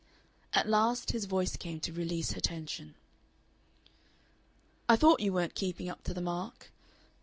At 0.53 0.67
last 0.67 1.11
his 1.11 1.25
voice 1.25 1.55
came 1.55 1.79
to 1.81 1.93
release 1.93 2.31
her 2.31 2.41
tension. 2.41 2.95
"I 4.89 4.95
thought 4.95 5.19
you 5.19 5.31
weren't 5.31 5.53
keeping 5.53 5.89
up 5.89 6.03
to 6.05 6.13
the 6.15 6.21
mark. 6.21 6.71